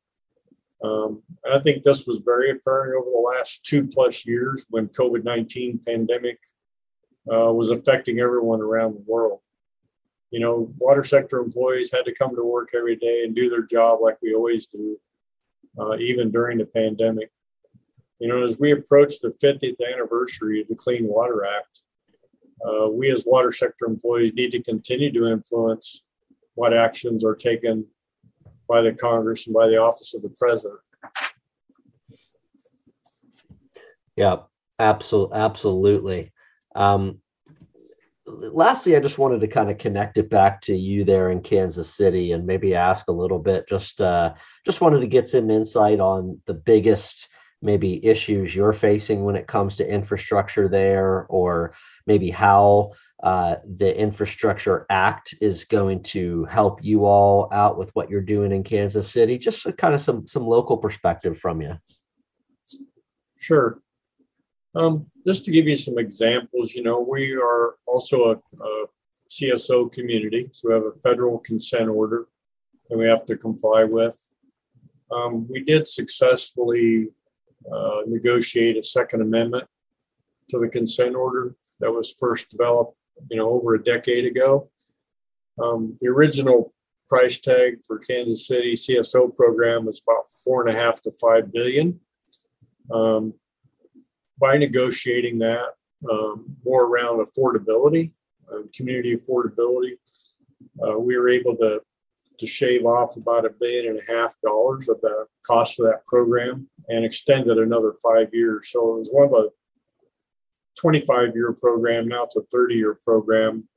Um, 0.84 1.24
and 1.44 1.54
I 1.54 1.60
think 1.60 1.84
this 1.84 2.06
was 2.06 2.22
very 2.26 2.52
apparent 2.52 2.96
over 2.96 3.10
the 3.10 3.34
last 3.38 3.66
two 3.66 3.88
plus 3.88 4.26
years 4.28 4.66
when 4.70 4.88
COVID 4.90 5.24
19 5.24 5.80
pandemic 5.86 6.38
uh, 7.32 7.52
was 7.52 7.72
affecting 7.72 8.20
everyone 8.20 8.62
around 8.62 8.96
the 8.96 9.04
world. 9.06 9.40
You 10.32 10.40
know, 10.40 10.74
water 10.78 11.04
sector 11.04 11.40
employees 11.40 11.92
had 11.92 12.06
to 12.06 12.14
come 12.14 12.36
to 12.36 12.44
work 12.44 12.72
every 12.76 12.96
day 12.96 13.24
and 13.24 13.36
do 13.36 13.50
their 13.50 13.64
job 13.64 14.00
like 14.02 14.18
we 14.22 14.34
always 14.34 14.68
do, 14.68 14.98
uh, 15.80 15.98
even 15.98 16.32
during 16.32 16.58
the 16.58 16.66
pandemic. 16.66 17.32
You 18.20 18.30
know, 18.30 18.44
as 18.44 18.60
we 18.60 18.72
approach 18.72 19.20
the 19.20 19.32
50th 19.44 19.78
anniversary 19.92 20.62
of 20.62 20.68
the 20.68 20.76
Clean 20.76 21.08
Water 21.08 21.46
Act, 21.46 21.82
uh, 22.66 22.90
we 22.90 23.12
as 23.12 23.26
water 23.26 23.52
sector 23.52 23.86
employees 23.86 24.34
need 24.34 24.52
to 24.52 24.62
continue 24.62 25.12
to 25.12 25.28
influence 25.28 26.04
what 26.56 26.74
actions 26.74 27.24
are 27.24 27.36
taken 27.36 27.86
by 28.68 28.82
the 28.82 28.94
Congress 28.94 29.48
and 29.48 29.54
by 29.54 29.68
the 29.68 29.78
office 29.78 30.14
of 30.16 30.22
the 30.22 30.36
president. 30.38 30.80
Yeah, 34.16 34.38
absolutely, 34.80 35.38
absolutely. 35.38 36.32
Um, 36.76 37.20
lastly, 38.28 38.96
I 38.96 39.00
just 39.00 39.18
wanted 39.18 39.42
to 39.42 39.48
kind 39.48 39.72
of 39.72 39.78
connect 39.78 40.18
it 40.18 40.30
back 40.30 40.62
to 40.62 40.76
you 40.76 41.04
there 41.04 41.32
in 41.32 41.42
Kansas 41.42 41.96
City, 41.96 42.34
and 42.34 42.46
maybe 42.46 42.76
ask 42.76 43.08
a 43.08 43.14
little 43.14 43.40
bit. 43.40 43.68
Just, 43.68 44.02
uh, 44.02 44.34
just 44.66 44.82
wanted 44.82 45.00
to 45.00 45.08
get 45.08 45.30
some 45.30 45.50
insight 45.50 46.00
on 46.00 46.42
the 46.46 46.54
biggest 46.54 47.30
maybe 47.62 48.06
issues 48.06 48.54
you're 48.54 48.74
facing 48.74 49.24
when 49.24 49.36
it 49.36 49.48
comes 49.48 49.76
to 49.76 49.90
infrastructure 49.90 50.68
there, 50.68 51.26
or 51.30 51.74
maybe 52.06 52.30
how 52.30 52.92
uh, 53.24 53.56
the 53.78 53.98
Infrastructure 53.98 54.86
Act 54.90 55.34
is 55.42 55.66
going 55.66 56.04
to 56.04 56.46
help 56.46 56.84
you 56.84 57.06
all 57.06 57.50
out 57.52 57.78
with 57.78 57.90
what 57.96 58.10
you're 58.10 58.22
doing 58.22 58.52
in 58.52 58.64
Kansas 58.64 59.12
City. 59.12 59.38
Just 59.38 59.66
kind 59.78 59.96
of 59.96 60.02
some 60.02 60.28
some 60.28 60.46
local 60.46 60.78
perspective 60.78 61.38
from 61.40 61.62
you. 61.62 61.74
Sure. 63.38 63.80
Um, 64.76 65.06
just 65.26 65.46
to 65.46 65.52
give 65.52 65.68
you 65.68 65.78
some 65.78 65.98
examples, 65.98 66.76
you 66.76 66.84
know, 66.84 67.00
we 67.00 67.34
are 67.34 67.76
also 67.88 68.26
a, 68.26 68.64
a 68.64 68.86
CSO 69.30 69.92
community, 69.92 70.50
so 70.52 70.68
we 70.68 70.74
have 70.74 70.84
a 70.84 71.00
federal 71.02 71.40
consent 71.40 71.90
order 71.90 72.28
that 72.90 72.98
we 72.98 73.08
have 73.08 73.26
to 73.26 73.38
comply 73.38 73.84
with. 73.84 74.18
Um, 75.12 75.48
we 75.50 75.64
did 75.64 75.88
successfully 75.88 77.10
uh, 77.72 78.02
negotiate 78.06 78.78
a 78.78 78.84
Second 78.84 79.22
Amendment 79.22 79.66
to 80.50 80.60
the 80.60 80.68
consent 80.68 81.16
order 81.16 81.56
that 81.80 81.92
was 81.92 82.16
first 82.20 82.52
developed, 82.52 82.98
you 83.30 83.38
know, 83.38 83.50
over 83.50 83.76
a 83.76 83.84
decade 83.84 84.26
ago. 84.26 84.70
Um, 85.62 85.98
the 86.02 86.10
original 86.10 86.74
price 87.08 87.40
tag 87.40 87.80
for 87.88 88.00
Kansas 88.00 88.48
City 88.48 88.74
CSO 88.74 89.36
program 89.36 89.86
was 89.86 90.02
about 90.06 90.30
four 90.44 90.68
and 90.68 90.76
a 90.76 90.80
half 90.80 91.02
to 91.04 91.12
five 91.12 91.52
billion. 91.54 92.00
Um, 92.92 93.34
by 94.40 94.58
negotiating 94.58 95.40
that 95.40 95.70
um, 96.10 96.46
more 96.64 96.86
around 96.86 97.26
affordability, 97.26 98.12
uh, 98.52 98.62
community 98.76 99.16
affordability, 99.16 99.94
uh, 100.86 100.98
we 101.00 101.18
were 101.18 101.30
able 101.30 101.56
to 101.58 101.82
to 102.38 102.46
shave 102.46 102.86
off 102.86 103.16
about 103.16 103.46
a 103.46 103.50
billion 103.50 103.88
and 103.88 104.00
a 104.00 104.12
half 104.12 104.36
dollars 104.46 104.90
of 104.90 105.00
the 105.02 105.26
cost 105.46 105.80
of 105.80 105.86
that 105.86 106.06
program 106.06 106.68
and 106.90 107.06
extend 107.06 107.48
it 107.48 107.58
another 107.58 107.94
five 108.04 108.28
years. 108.34 108.72
So 108.72 108.96
it 108.96 109.00
was 109.00 109.10
one 109.12 109.28
of 109.28 109.34
a 109.34 109.50
25 110.78 111.34
year 111.34 111.54
program. 111.54 112.08
Now 112.08 112.24
it's 112.24 112.36
a 112.36 112.44
30 112.52 112.76
year 112.76 112.98
program. 113.04 113.68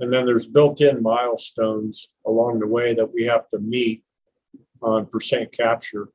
And 0.00 0.12
then 0.12 0.26
there's 0.26 0.46
built 0.46 0.80
in 0.80 1.02
milestones 1.02 2.10
along 2.26 2.58
the 2.58 2.66
way 2.66 2.94
that 2.94 3.12
we 3.12 3.24
have 3.24 3.48
to 3.50 3.58
meet 3.58 4.04
on 4.82 5.06
percent 5.06 5.52
capture. 5.52 6.08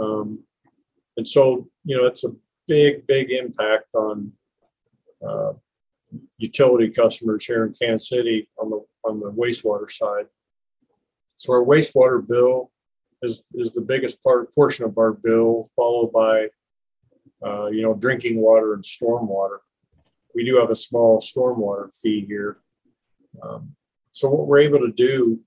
Um, 0.00 0.42
and 1.16 1.26
so, 1.26 1.68
you 1.84 1.96
know, 1.96 2.06
it's 2.06 2.24
a 2.24 2.30
big, 2.68 3.06
big 3.06 3.30
impact 3.30 3.86
on 3.94 4.32
uh, 5.26 5.54
utility 6.36 6.90
customers 6.90 7.44
here 7.44 7.64
in 7.64 7.72
Kansas 7.72 8.08
City 8.08 8.48
on 8.58 8.70
the 8.70 8.84
on 9.04 9.20
the 9.20 9.32
wastewater 9.32 9.90
side. 9.90 10.26
So 11.36 11.52
our 11.52 11.64
wastewater 11.64 12.26
bill 12.26 12.70
is 13.22 13.46
is 13.54 13.72
the 13.72 13.80
biggest 13.80 14.22
part 14.22 14.54
portion 14.54 14.84
of 14.84 14.98
our 14.98 15.12
bill, 15.12 15.68
followed 15.74 16.12
by 16.12 16.48
uh, 17.44 17.66
you 17.66 17.82
know 17.82 17.94
drinking 17.94 18.40
water 18.40 18.74
and 18.74 18.84
stormwater. 18.84 19.58
We 20.34 20.44
do 20.44 20.56
have 20.56 20.70
a 20.70 20.76
small 20.76 21.20
stormwater 21.20 21.90
fee 22.00 22.24
here. 22.26 22.58
Um, 23.42 23.74
so 24.12 24.28
what 24.28 24.46
we're 24.46 24.58
able 24.58 24.80
to 24.80 24.92
do, 24.92 25.40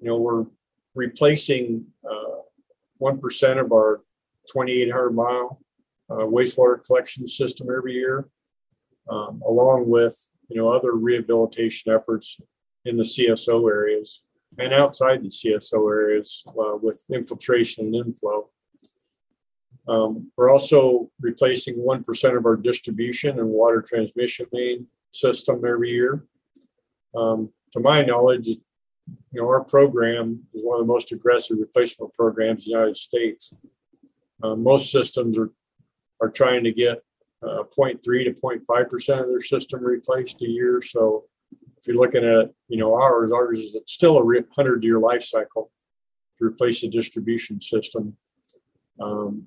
you 0.00 0.08
know, 0.08 0.16
we're 0.16 0.46
replacing 0.94 1.86
uh, 2.08 2.42
one 2.98 3.20
uh, 3.22 3.46
of 3.60 3.72
our 3.72 4.00
2,800 4.52 5.10
mile 5.10 5.60
uh, 6.10 6.26
wastewater 6.26 6.84
collection 6.84 7.26
system 7.26 7.68
every 7.74 7.92
year, 7.92 8.28
um, 9.10 9.42
along 9.46 9.88
with 9.88 10.30
you 10.48 10.56
know 10.56 10.68
other 10.70 10.92
rehabilitation 10.92 11.92
efforts 11.92 12.40
in 12.84 12.96
the 12.96 13.04
CSO 13.04 13.70
areas 13.70 14.22
and 14.58 14.72
outside 14.72 15.22
the 15.22 15.28
CSO 15.28 15.90
areas 15.90 16.44
uh, 16.48 16.76
with 16.80 17.04
infiltration 17.12 17.86
and 17.86 18.06
inflow. 18.06 18.48
Um, 19.86 20.30
we're 20.36 20.50
also 20.50 21.10
replacing 21.20 21.76
1% 21.76 22.36
of 22.36 22.44
our 22.44 22.56
distribution 22.56 23.38
and 23.38 23.48
water 23.48 23.82
transmission 23.82 24.46
main 24.52 24.86
system 25.12 25.62
every 25.66 25.90
year. 25.90 26.24
Um, 27.16 27.50
to 27.72 27.80
my 27.80 28.02
knowledge, 28.02 28.48
you 28.48 29.40
know, 29.40 29.46
our 29.48 29.64
program 29.64 30.40
is 30.52 30.62
one 30.64 30.80
of 30.80 30.86
the 30.86 30.92
most 30.92 31.12
aggressive 31.12 31.58
replacement 31.58 32.12
programs 32.12 32.66
in 32.66 32.72
the 32.72 32.78
United 32.78 32.96
States. 32.96 33.54
Uh, 34.42 34.54
most 34.54 34.92
systems 34.92 35.38
are, 35.38 35.50
are 36.20 36.28
trying 36.28 36.64
to 36.64 36.72
get 36.72 37.02
uh, 37.42 37.62
0.3 37.76 38.02
to 38.02 38.32
0.5% 38.32 39.20
of 39.20 39.28
their 39.28 39.40
system 39.40 39.84
replaced 39.84 40.42
a 40.42 40.48
year. 40.48 40.80
So 40.80 41.24
if 41.78 41.86
you're 41.86 41.96
looking 41.96 42.24
at 42.24 42.52
you 42.68 42.78
know 42.78 42.94
ours, 42.94 43.32
ours 43.32 43.58
is 43.58 43.76
still 43.86 44.18
a 44.18 44.42
hundred 44.54 44.82
year 44.82 44.98
life 44.98 45.22
cycle 45.22 45.70
to 46.38 46.44
replace 46.44 46.80
the 46.80 46.88
distribution 46.88 47.60
system. 47.60 48.16
Um, 49.00 49.44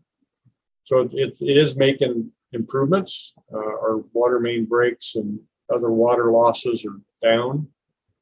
so 0.83 1.01
it, 1.01 1.37
it 1.41 1.57
is 1.57 1.75
making 1.75 2.31
improvements. 2.53 3.33
Uh, 3.53 3.57
our 3.57 3.97
water 4.13 4.39
main 4.39 4.65
breaks 4.65 5.15
and 5.15 5.39
other 5.71 5.91
water 5.91 6.31
losses 6.31 6.85
are 6.85 6.99
down 7.21 7.67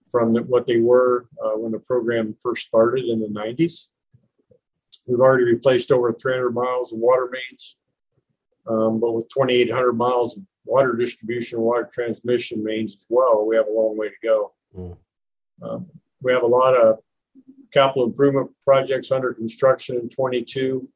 from 0.10 0.34
the, 0.34 0.44
what 0.44 0.66
they 0.66 0.80
were 0.80 1.28
uh, 1.44 1.58
when 1.58 1.72
the 1.72 1.80
program 1.80 2.36
first 2.42 2.68
started 2.68 3.06
in 3.06 3.20
the 3.20 3.28
90s. 3.28 3.88
We've 5.08 5.20
already 5.20 5.46
replaced 5.46 5.92
over 5.92 6.14
300 6.14 6.52
miles 6.52 6.92
of 6.92 7.00
water 7.00 7.30
mains, 7.32 7.76
um, 8.68 9.00
but 9.00 9.14
with 9.14 9.30
2,800 9.30 9.94
miles 9.94 10.38
of 10.38 10.44
water 10.66 10.94
distribution, 10.94 11.62
water 11.62 11.90
transmission 11.92 12.64
mains 12.64 12.96
as 12.96 13.06
well, 13.10 13.46
we 13.46 13.56
have 13.56 13.68
a 13.68 13.72
long 13.72 13.98
way 13.98 14.10
to 14.10 14.16
go. 14.24 14.54
Mm. 14.78 14.98
Um, 15.62 15.88
we 16.22 16.32
have 16.32 16.44
a 16.44 16.48
lot 16.48 16.76
of 16.76 17.00
capital 17.72 18.06
improvement 18.06 18.52
projects 18.64 19.12
under 19.12 19.34
construction 19.34 19.98
in 19.98 20.10
22. 20.10 20.88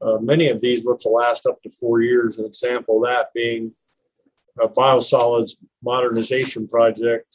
Uh, 0.00 0.18
many 0.18 0.48
of 0.48 0.60
these 0.60 0.84
look 0.84 0.98
to 1.00 1.08
last 1.08 1.46
up 1.46 1.62
to 1.62 1.70
four 1.70 2.02
years. 2.02 2.38
An 2.38 2.46
example 2.46 2.98
of 2.98 3.04
that 3.04 3.32
being 3.34 3.72
a 4.60 4.68
biosolids 4.68 5.56
modernization 5.82 6.66
project 6.68 7.26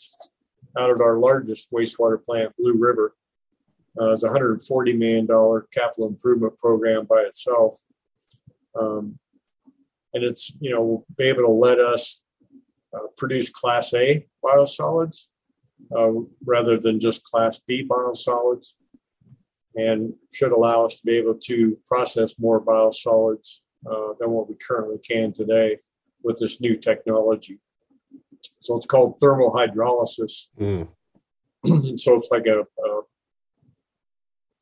out 0.77 0.89
at 0.89 1.01
our 1.01 1.17
largest 1.17 1.71
wastewater 1.71 2.23
plant, 2.23 2.55
Blue 2.57 2.75
River. 2.77 3.15
Uh, 3.99 4.09
it's 4.09 4.23
a 4.23 4.27
$140 4.27 4.97
million 4.97 5.27
capital 5.71 6.07
improvement 6.07 6.57
program 6.57 7.05
by 7.05 7.21
itself. 7.21 7.77
Um, 8.79 9.19
and 10.13 10.23
it's 10.23 10.55
you 10.59 10.71
know 10.71 10.81
will 10.81 11.05
be 11.17 11.25
able 11.25 11.43
to 11.43 11.49
let 11.49 11.79
us 11.79 12.21
uh, 12.95 13.07
produce 13.17 13.49
Class 13.49 13.93
A 13.93 14.25
biosolids 14.43 15.27
uh, 15.95 16.11
rather 16.45 16.79
than 16.79 16.99
just 16.99 17.23
Class 17.23 17.59
B 17.67 17.87
biosolids, 17.87 18.73
and 19.75 20.13
should 20.33 20.51
allow 20.51 20.85
us 20.85 20.99
to 20.99 21.05
be 21.05 21.17
able 21.17 21.35
to 21.45 21.77
process 21.87 22.39
more 22.39 22.63
biosolids 22.63 23.59
uh, 23.89 24.13
than 24.19 24.31
what 24.31 24.49
we 24.49 24.55
currently 24.55 24.99
can 24.99 25.33
today 25.33 25.77
with 26.23 26.39
this 26.39 26.61
new 26.61 26.77
technology. 26.77 27.59
So 28.59 28.77
it's 28.77 28.85
called 28.85 29.19
thermal 29.19 29.51
hydrolysis. 29.51 30.47
Mm. 30.59 30.87
and 31.63 31.99
so 31.99 32.17
it's 32.17 32.29
like 32.31 32.47
a, 32.47 32.61
a 32.61 33.01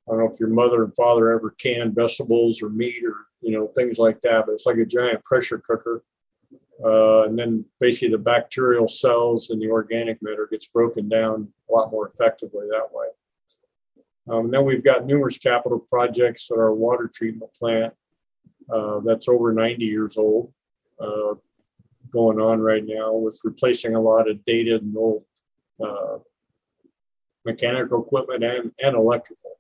I 0.08 0.16
don't 0.16 0.20
know 0.20 0.32
if 0.32 0.40
your 0.40 0.50
mother 0.50 0.84
and 0.84 0.96
father 0.96 1.32
ever 1.32 1.52
canned 1.52 1.96
vegetables 1.96 2.62
or 2.62 2.70
meat 2.70 3.04
or 3.06 3.16
you 3.42 3.52
know 3.52 3.68
things 3.68 3.98
like 3.98 4.22
that, 4.22 4.46
but 4.46 4.54
it's 4.54 4.66
like 4.66 4.78
a 4.78 4.86
giant 4.86 5.24
pressure 5.24 5.60
cooker. 5.60 6.04
Uh, 6.84 7.26
and 7.26 7.38
then 7.38 7.64
basically 7.80 8.08
the 8.08 8.18
bacterial 8.18 8.88
cells 8.88 9.52
and 9.52 9.62
the 9.62 9.70
organic 9.70 10.20
matter 10.24 10.48
gets 10.50 10.68
broken 10.68 11.08
down 11.08 11.48
a 11.70 11.74
lot 11.74 11.92
more 11.92 12.08
effectively 12.08 12.66
that 12.72 12.92
way. 12.92 13.06
Um, 14.28 14.46
and 14.46 14.54
then 14.54 14.66
we've 14.66 14.84
got 14.84 15.06
numerous 15.06 15.38
capital 15.38 15.78
projects 15.78 16.50
at 16.52 16.58
our 16.58 16.74
water 16.74 17.10
treatment 17.14 17.54
plant 17.54 17.94
uh, 18.72 19.00
that's 19.02 19.28
over 19.28 19.54
90 19.54 19.84
years 19.86 20.18
old 20.18 20.54
uh, 21.00 21.36
going 22.12 22.40
on 22.40 22.60
right 22.60 22.84
now 22.86 23.14
with 23.14 23.40
replacing 23.44 23.96
a 23.96 24.02
lot 24.02 24.30
of 24.30 24.44
dated 24.46 24.82
and 24.82 24.96
old 24.96 25.24
uh, 25.84 26.18
mechanical 27.46 28.04
equipment 28.04 28.44
and, 28.44 28.72
and 28.82 28.96
electrical. 28.96 29.60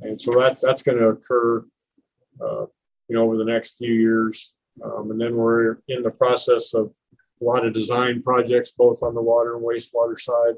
And 0.00 0.20
so 0.20 0.32
that 0.32 0.58
that's 0.60 0.82
going 0.82 0.98
to 0.98 1.08
occur, 1.08 1.64
uh, 2.44 2.66
you 3.08 3.16
know, 3.16 3.22
over 3.22 3.36
the 3.36 3.44
next 3.44 3.76
few 3.76 3.92
years. 3.92 4.52
Um, 4.84 5.10
and 5.10 5.20
then 5.20 5.36
we're 5.36 5.78
in 5.88 6.02
the 6.02 6.10
process 6.10 6.74
of 6.74 6.92
a 7.40 7.44
lot 7.44 7.66
of 7.66 7.72
design 7.72 8.22
projects, 8.22 8.72
both 8.72 9.02
on 9.02 9.14
the 9.14 9.22
water 9.22 9.56
and 9.56 9.64
wastewater 9.64 10.18
side. 10.18 10.54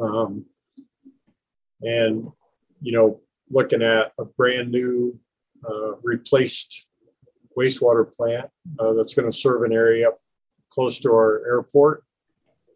Um, 0.00 0.46
and, 1.82 2.28
you 2.80 2.92
know, 2.92 3.20
looking 3.50 3.82
at 3.82 4.12
a 4.18 4.24
brand 4.24 4.70
new 4.70 5.18
uh, 5.68 5.96
replaced 6.02 6.88
wastewater 7.58 8.10
plant 8.12 8.48
uh, 8.78 8.92
that's 8.94 9.14
going 9.14 9.30
to 9.30 9.36
serve 9.36 9.62
an 9.62 9.72
area 9.72 10.08
up 10.08 10.16
close 10.70 11.00
to 11.00 11.10
our 11.10 11.44
airport 11.50 12.04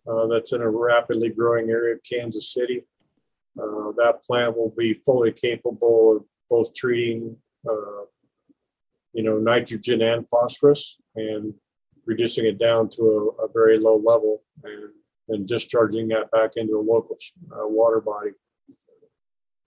uh, 0.06 0.26
that's 0.26 0.52
in 0.52 0.60
a 0.60 0.68
rapidly 0.68 1.30
growing 1.30 1.70
area 1.70 1.94
of 1.94 2.00
Kansas 2.02 2.52
City. 2.52 2.84
Uh, 3.58 3.92
that 3.96 4.20
plant 4.26 4.56
will 4.56 4.74
be 4.76 4.94
fully 5.06 5.32
capable 5.32 6.16
of 6.16 6.24
both 6.50 6.74
treating, 6.74 7.36
uh, 7.68 8.02
you 9.14 9.22
know, 9.22 9.38
nitrogen 9.38 10.02
and 10.02 10.28
phosphorus 10.28 10.98
and 11.14 11.54
reducing 12.04 12.44
it 12.44 12.58
down 12.58 12.88
to 12.90 13.02
a, 13.38 13.44
a 13.44 13.48
very 13.52 13.78
low 13.78 13.96
level 13.96 14.42
and, 14.64 14.90
and 15.28 15.48
discharging 15.48 16.08
that 16.08 16.30
back 16.32 16.52
into 16.56 16.76
a 16.78 16.82
local 16.82 17.16
uh, 17.52 17.66
water 17.66 18.00
body. 18.00 18.30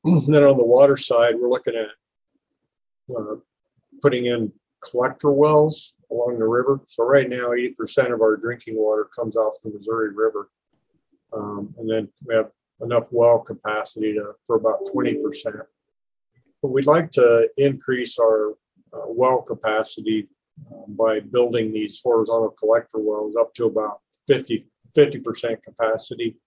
then 0.28 0.44
on 0.44 0.58
the 0.58 0.66
water 0.66 0.98
side, 0.98 1.36
we're 1.40 1.50
looking 1.50 1.76
at 1.76 1.88
uh, 3.18 3.36
putting 4.02 4.26
in 4.26 4.52
collector 4.82 5.32
wells 5.32 5.96
along 6.12 6.38
the 6.40 6.46
river. 6.46 6.82
So 6.88 7.04
right 7.04 7.28
now, 7.28 7.50
80% 7.50 8.14
of 8.14 8.22
our 8.22 8.38
drinking 8.38 8.78
water 8.78 9.06
comes 9.06 9.36
off 9.36 9.56
the 9.64 9.72
Missouri 9.72 10.14
River. 10.14 10.50
Um, 11.34 11.74
and 11.78 11.90
then 11.90 12.10
we 12.26 12.36
have 12.36 12.52
enough 12.82 13.08
well 13.12 13.40
capacity 13.40 14.14
to, 14.14 14.34
for 14.46 14.58
about 14.58 14.86
20%. 14.94 15.22
But 16.62 16.70
we'd 16.70 16.86
like 16.86 17.12
to 17.12 17.50
increase 17.58 18.20
our 18.20 18.54
well 19.08 19.42
capacity 19.42 20.28
um, 20.72 20.96
by 20.96 21.20
building 21.20 21.72
these 21.72 22.02
horizontal 22.04 22.50
collector 22.52 23.00
wells 23.00 23.36
up 23.36 23.54
to 23.56 23.66
about 23.66 24.00
50, 24.28 24.68
50% 24.98 25.62
capacity 25.62 26.38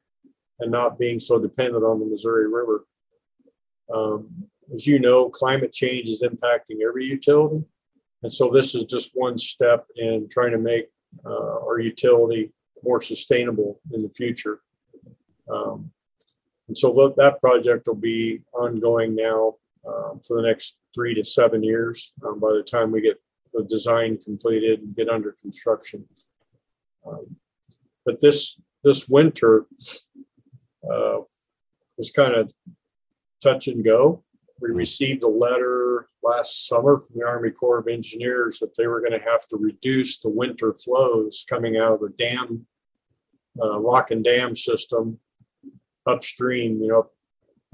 and 0.60 0.70
not 0.70 0.98
being 0.98 1.18
so 1.18 1.38
dependent 1.38 1.84
on 1.84 1.98
the 2.00 2.06
Missouri 2.06 2.48
River. 2.48 2.86
Um, 3.92 4.28
as 4.72 4.86
you 4.86 4.98
know, 4.98 5.28
climate 5.28 5.72
change 5.72 6.08
is 6.08 6.22
impacting 6.22 6.86
every 6.86 7.04
utility. 7.04 7.64
And 8.22 8.32
so 8.32 8.50
this 8.50 8.74
is 8.74 8.84
just 8.84 9.12
one 9.14 9.38
step 9.38 9.86
in 9.96 10.28
trying 10.30 10.52
to 10.52 10.58
make 10.58 10.88
uh, 11.24 11.58
our 11.64 11.80
utility 11.80 12.52
more 12.84 13.00
sustainable 13.00 13.80
in 13.92 14.02
the 14.02 14.10
future. 14.10 14.60
Um, 15.50 15.90
and 16.68 16.76
so 16.76 16.94
tho- 16.94 17.14
that 17.16 17.40
project 17.40 17.86
will 17.86 17.94
be 17.94 18.42
ongoing 18.52 19.14
now 19.14 19.54
um, 19.86 20.20
for 20.26 20.36
the 20.36 20.46
next 20.46 20.78
three 20.94 21.14
to 21.14 21.24
seven 21.24 21.62
years 21.62 22.12
um, 22.26 22.40
by 22.40 22.52
the 22.52 22.62
time 22.62 22.90
we 22.90 23.00
get 23.00 23.20
the 23.52 23.64
design 23.64 24.18
completed 24.18 24.80
and 24.80 24.94
get 24.94 25.08
under 25.08 25.34
construction. 25.40 26.04
Um, 27.06 27.36
but 28.04 28.20
this 28.20 28.60
this 28.82 29.08
winter 29.08 29.66
uh, 30.84 31.18
was 31.98 32.10
kind 32.10 32.34
of 32.34 32.52
touch 33.42 33.68
and 33.68 33.84
go. 33.84 34.24
We 34.60 34.70
received 34.70 35.22
a 35.22 35.28
letter 35.28 36.08
last 36.22 36.68
summer 36.68 36.98
from 36.98 37.16
the 37.18 37.26
Army 37.26 37.50
Corps 37.50 37.78
of 37.78 37.88
Engineers 37.88 38.58
that 38.58 38.74
they 38.76 38.86
were 38.86 39.00
going 39.00 39.18
to 39.18 39.30
have 39.30 39.46
to 39.48 39.56
reduce 39.56 40.20
the 40.20 40.28
winter 40.28 40.74
flows 40.74 41.44
coming 41.48 41.78
out 41.78 41.92
of 41.92 42.00
the 42.00 42.10
dam, 42.10 42.66
uh, 43.60 43.78
lock 43.78 44.10
and 44.10 44.22
dam 44.22 44.54
system 44.54 45.18
upstream, 46.06 46.80
you 46.82 46.88
know, 46.88 47.06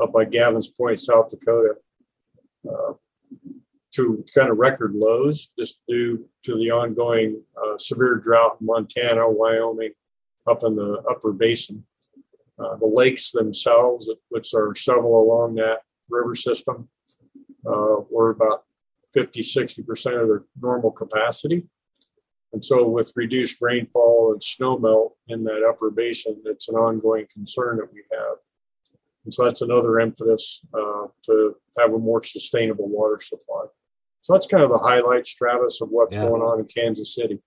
up 0.02 0.12
by 0.12 0.24
Gavin's 0.24 0.68
Point, 0.68 1.00
South 1.00 1.30
Dakota, 1.30 1.74
uh, 2.68 2.92
to 3.96 4.24
kind 4.34 4.50
of 4.50 4.58
record 4.58 4.94
lows 4.94 5.52
just 5.58 5.80
due 5.88 6.28
to 6.44 6.56
the 6.56 6.70
ongoing 6.70 7.42
uh, 7.56 7.78
severe 7.78 8.16
drought 8.16 8.58
in 8.60 8.66
Montana, 8.66 9.28
Wyoming, 9.28 9.92
up 10.46 10.62
in 10.62 10.76
the 10.76 11.02
upper 11.10 11.32
basin. 11.32 11.84
Uh, 12.58 12.76
the 12.76 12.86
lakes 12.86 13.32
themselves, 13.32 14.10
which 14.28 14.54
are 14.54 14.74
several 14.74 15.22
along 15.22 15.54
that 15.54 15.80
river 16.08 16.34
system, 16.34 16.88
uh, 17.66 17.96
were 18.10 18.30
about 18.30 18.64
50, 19.12 19.40
60% 19.40 20.20
of 20.20 20.28
their 20.28 20.44
normal 20.60 20.90
capacity. 20.90 21.64
And 22.52 22.64
so, 22.64 22.88
with 22.88 23.12
reduced 23.16 23.60
rainfall 23.60 24.32
and 24.32 24.42
snow 24.42 24.78
melt 24.78 25.16
in 25.28 25.44
that 25.44 25.62
upper 25.62 25.90
basin, 25.90 26.40
it's 26.44 26.68
an 26.68 26.76
ongoing 26.76 27.26
concern 27.32 27.78
that 27.78 27.92
we 27.92 28.02
have. 28.12 28.36
And 29.24 29.34
so, 29.34 29.44
that's 29.44 29.62
another 29.62 29.98
impetus 29.98 30.62
uh, 30.72 31.08
to 31.26 31.56
have 31.78 31.92
a 31.92 31.98
more 31.98 32.22
sustainable 32.22 32.88
water 32.88 33.18
supply. 33.20 33.64
So, 34.26 34.32
that's 34.32 34.48
kind 34.48 34.64
of 34.64 34.70
the 34.70 34.78
highlights, 34.78 35.32
Travis, 35.32 35.80
of 35.80 35.90
what's 35.90 36.16
Yeah. 36.16 36.24
going 36.24 36.42
on 36.42 36.58
in 36.58 36.66
Kansas 36.66 37.14
City. 37.14 37.38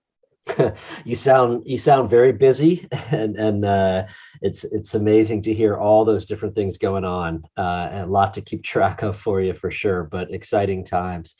you 1.03 1.13
sound 1.13 1.63
you 1.65 1.77
sound 1.77 2.09
very 2.09 2.31
busy 2.31 2.87
and 3.11 3.35
and 3.35 3.65
uh, 3.65 4.05
it's 4.41 4.63
it's 4.63 4.95
amazing 4.95 5.41
to 5.41 5.53
hear 5.53 5.75
all 5.75 6.05
those 6.05 6.25
different 6.25 6.55
things 6.55 6.77
going 6.77 7.03
on 7.03 7.43
uh, 7.57 7.89
and 7.91 8.03
a 8.03 8.11
lot 8.11 8.33
to 8.33 8.41
keep 8.41 8.63
track 8.63 9.03
of 9.03 9.19
for 9.19 9.41
you 9.41 9.53
for 9.53 9.69
sure 9.69 10.05
but 10.05 10.31
exciting 10.33 10.85
times 10.85 11.35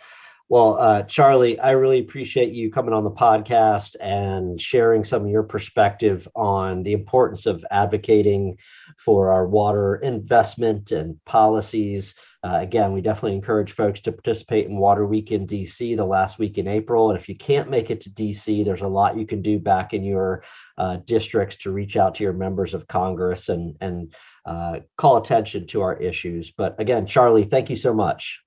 well 0.50 0.78
uh, 0.80 1.04
charlie 1.04 1.60
i 1.60 1.72
really 1.72 2.00
appreciate 2.00 2.52
you 2.52 2.72
coming 2.72 2.94
on 2.94 3.04
the 3.04 3.12
podcast 3.12 3.96
and 4.02 4.60
sharing 4.60 5.04
some 5.04 5.24
of 5.24 5.30
your 5.30 5.44
perspective 5.44 6.28
on 6.36 6.84
the 6.84 6.94
importance 6.94 7.46
of 7.46 7.64
advocating 7.72 8.58
for 8.98 9.32
our 9.32 9.48
water 9.48 9.96
investment 9.96 10.92
and 10.92 11.24
policies 11.26 12.16
uh, 12.42 12.60
again, 12.62 12.94
we 12.94 13.02
definitely 13.02 13.36
encourage 13.36 13.74
folks 13.74 14.00
to 14.00 14.14
participate 14.14 14.66
in 14.66 14.78
Water 14.78 15.06
Week 15.06 15.32
in 15.32 15.46
DC 15.46 15.96
the 15.98 16.06
last 16.06 16.40
week 16.40 16.58
in 16.58 16.68
April. 16.68 17.10
And 17.10 17.20
if 17.20 17.28
you 17.28 17.36
can't 17.36 17.70
make 17.70 17.90
it 17.90 18.00
to 18.02 18.10
DC, 18.10 18.64
there's 18.64 18.82
a 18.82 18.88
lot 18.88 19.18
you 19.18 19.28
can 19.28 19.42
do 19.42 19.60
back 19.60 19.94
in 19.94 20.06
your 20.06 20.44
uh, 20.78 20.98
districts 21.06 21.58
to 21.58 21.72
reach 21.72 21.98
out 21.98 22.16
to 22.16 22.24
your 22.24 22.32
members 22.32 22.74
of 22.74 22.88
Congress 22.88 23.50
and 23.50 23.76
and 23.82 24.14
uh, 24.46 24.80
call 24.98 25.18
attention 25.18 25.68
to 25.68 25.82
our 25.82 25.98
issues. 25.98 26.52
But 26.52 26.80
again, 26.80 27.06
Charlie, 27.06 27.44
thank 27.44 27.70
you 27.70 27.76
so 27.76 27.94
much. 27.94 28.40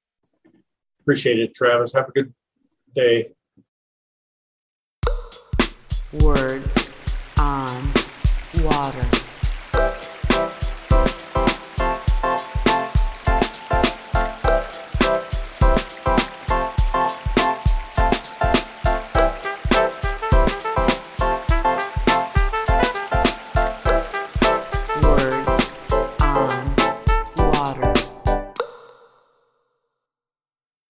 Appreciate 1.02 1.40
it, 1.40 1.52
Travis. 1.52 1.94
Have 1.94 2.08
a 2.08 2.12
good 2.12 2.32
day. 2.94 3.32
Words 6.20 6.92
on 7.38 7.92
water. 8.62 9.31